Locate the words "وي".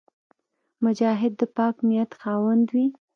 2.73-2.85